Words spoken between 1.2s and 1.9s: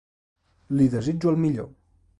el millor.